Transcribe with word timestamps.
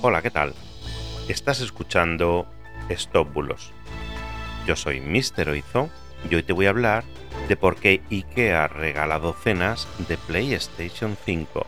Hola, 0.00 0.22
¿qué 0.22 0.30
tal? 0.30 0.54
Estás 1.28 1.60
escuchando 1.60 2.46
Stop 2.88 3.32
Bulos. 3.32 3.72
Yo 4.64 4.76
soy 4.76 5.00
Mr. 5.00 5.48
Oizo 5.48 5.90
y 6.30 6.36
hoy 6.36 6.44
te 6.44 6.52
voy 6.52 6.66
a 6.66 6.70
hablar 6.70 7.02
de 7.48 7.56
por 7.56 7.74
qué 7.74 8.00
IKEA 8.08 8.68
regala 8.68 9.18
docenas 9.18 9.88
de 10.06 10.16
PlayStation 10.16 11.16
5. 11.24 11.66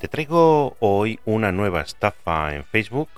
Te 0.00 0.08
traigo 0.08 0.76
hoy 0.80 1.20
una 1.24 1.52
nueva 1.52 1.82
estafa 1.82 2.56
en 2.56 2.64
Facebook. 2.64 3.08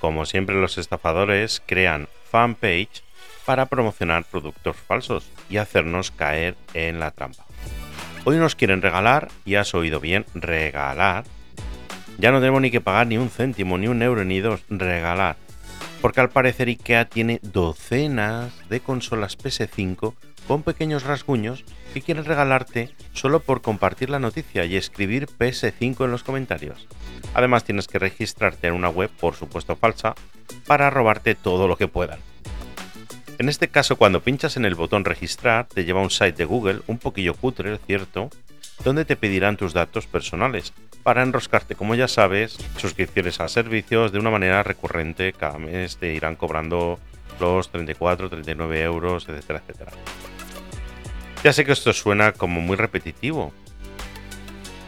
Como 0.00 0.24
siempre 0.24 0.58
los 0.58 0.78
estafadores 0.78 1.62
crean 1.66 2.08
fanpage 2.30 3.04
para 3.44 3.66
promocionar 3.66 4.24
productos 4.24 4.76
falsos 4.76 5.30
y 5.50 5.58
hacernos 5.58 6.10
caer 6.10 6.56
en 6.72 7.00
la 7.00 7.10
trampa. 7.10 7.44
Hoy 8.28 8.38
nos 8.38 8.56
quieren 8.56 8.82
regalar, 8.82 9.28
y 9.44 9.54
has 9.54 9.72
oído 9.72 10.00
bien, 10.00 10.26
regalar. 10.34 11.22
Ya 12.18 12.32
no 12.32 12.40
tenemos 12.40 12.60
ni 12.60 12.72
que 12.72 12.80
pagar 12.80 13.06
ni 13.06 13.18
un 13.18 13.30
céntimo, 13.30 13.78
ni 13.78 13.86
un 13.86 14.02
euro, 14.02 14.24
ni 14.24 14.40
dos, 14.40 14.64
regalar. 14.68 15.36
Porque 16.02 16.22
al 16.22 16.30
parecer 16.30 16.66
IKEA 16.66 17.04
tiene 17.04 17.38
docenas 17.44 18.52
de 18.68 18.80
consolas 18.80 19.38
PS5 19.38 20.14
con 20.48 20.64
pequeños 20.64 21.04
rasguños 21.04 21.64
que 21.94 22.02
quieren 22.02 22.24
regalarte 22.24 22.90
solo 23.12 23.38
por 23.38 23.62
compartir 23.62 24.10
la 24.10 24.18
noticia 24.18 24.64
y 24.64 24.74
escribir 24.74 25.28
PS5 25.28 26.06
en 26.06 26.10
los 26.10 26.24
comentarios. 26.24 26.88
Además 27.32 27.62
tienes 27.62 27.86
que 27.86 28.00
registrarte 28.00 28.66
en 28.66 28.74
una 28.74 28.88
web, 28.88 29.08
por 29.20 29.36
supuesto 29.36 29.76
falsa, 29.76 30.16
para 30.66 30.90
robarte 30.90 31.36
todo 31.36 31.68
lo 31.68 31.76
que 31.76 31.86
puedan. 31.86 32.18
En 33.38 33.50
este 33.50 33.68
caso, 33.68 33.96
cuando 33.96 34.22
pinchas 34.22 34.56
en 34.56 34.64
el 34.64 34.74
botón 34.74 35.04
registrar, 35.04 35.66
te 35.66 35.84
lleva 35.84 36.00
a 36.00 36.04
un 36.04 36.10
site 36.10 36.32
de 36.32 36.44
Google, 36.46 36.80
un 36.86 36.96
poquillo 36.96 37.34
cutre, 37.34 37.78
cierto, 37.86 38.30
donde 38.82 39.04
te 39.04 39.16
pedirán 39.16 39.58
tus 39.58 39.74
datos 39.74 40.06
personales 40.06 40.72
para 41.02 41.22
enroscarte, 41.22 41.74
como 41.74 41.94
ya 41.94 42.08
sabes, 42.08 42.56
suscripciones 42.78 43.38
a 43.40 43.48
servicios 43.48 44.10
de 44.10 44.18
una 44.18 44.30
manera 44.30 44.62
recurrente. 44.62 45.34
Cada 45.34 45.58
mes 45.58 45.98
te 45.98 46.14
irán 46.14 46.34
cobrando 46.34 46.98
los 47.38 47.70
34, 47.70 48.30
39 48.30 48.82
euros, 48.82 49.28
etcétera, 49.28 49.60
etcétera. 49.66 49.92
Ya 51.44 51.52
sé 51.52 51.66
que 51.66 51.72
esto 51.72 51.92
suena 51.92 52.32
como 52.32 52.62
muy 52.62 52.76
repetitivo, 52.76 53.52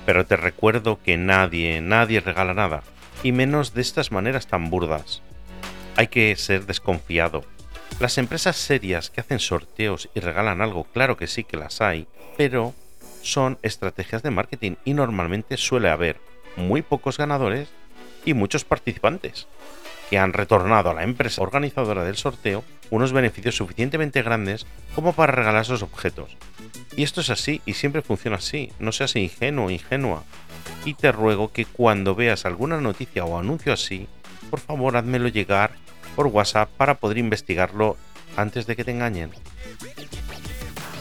pero 0.07 0.25
te 0.25 0.37
recuerdo 0.37 0.99
que 1.05 1.19
nadie, 1.19 1.83
nadie 1.83 2.21
regala 2.21 2.55
nada, 2.55 2.83
y 3.23 3.33
menos 3.33 3.75
de 3.75 3.83
estas 3.83 4.11
maneras 4.11 4.47
tan 4.47 4.71
burdas. 4.71 5.23
Hay 5.97 6.09
que 6.09 6.35
ser 6.37 6.65
desconfiado 6.65 7.45
las 8.01 8.17
empresas 8.17 8.57
serias 8.57 9.11
que 9.11 9.21
hacen 9.21 9.41
sorteos 9.41 10.09
y 10.15 10.21
regalan 10.21 10.61
algo, 10.61 10.85
claro 10.85 11.17
que 11.17 11.27
sí 11.27 11.43
que 11.43 11.57
las 11.57 11.81
hay, 11.81 12.07
pero 12.37 12.75
son 13.23 13.59
estrategias 13.63 14.23
de 14.23 14.31
marketing 14.31 14.77
y 14.85 14.95
normalmente 14.95 15.57
suele 15.57 15.91
haber 15.91 16.21
muy 16.57 16.83
pocos 16.83 17.19
ganadores 17.19 17.69
y 18.25 18.35
muchos 18.35 18.65
participantes 18.65 19.49
que 20.11 20.19
han 20.19 20.33
retornado 20.33 20.91
a 20.91 20.95
la 20.95 21.03
empresa 21.03 21.43
organizadora 21.43 22.05
del 22.05 22.17
sorteo 22.17 22.65
unos 22.91 23.13
beneficios 23.13 23.57
suficientemente 23.57 24.23
grandes 24.23 24.67
como 24.95 25.13
para 25.13 25.33
regalar 25.33 25.63
esos 25.63 25.83
objetos. 25.83 26.37
Y 26.97 27.03
esto 27.03 27.21
es 27.21 27.31
así 27.31 27.61
y 27.67 27.75
siempre 27.75 28.03
funciona 28.03 28.37
así, 28.37 28.73
no 28.79 28.93
seas 28.93 29.17
ingenuo 29.17 29.67
o 29.67 29.71
ingenua. 29.71 30.25
Y 30.85 30.95
te 30.95 31.13
ruego 31.13 31.53
que 31.53 31.67
cuando 31.67 32.15
veas 32.15 32.47
alguna 32.47 32.81
noticia 32.81 33.25
o 33.25 33.39
anuncio 33.39 33.73
así, 33.73 34.07
por 34.51 34.61
favor 34.61 34.97
házmelo 34.97 35.29
llegar 35.29 35.73
por 36.19 36.27
WhatsApp 36.27 36.69
para 36.77 36.95
poder 36.95 37.17
investigarlo 37.19 37.97
antes 38.37 38.67
de 38.67 38.75
que 38.75 38.83
te 38.83 38.91
engañen. 38.91 39.31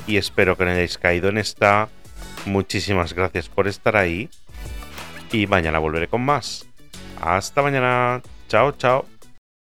Y 0.05 0.17
espero 0.17 0.55
que 0.55 0.63
no 0.63 0.69
hayáis 0.69 0.99
caído 0.99 1.29
en 1.29 1.39
esta. 1.39 1.89
Muchísimas 2.45 3.13
gracias 3.13 3.49
por 3.49 3.67
estar 3.67 3.97
ahí. 3.97 4.29
Y 5.31 5.47
mañana 5.47 5.79
volveré 5.79 6.07
con 6.07 6.21
más. 6.21 6.67
Hasta 7.19 7.63
mañana. 7.63 8.21
Chao, 8.47 8.73
chao. 8.73 9.07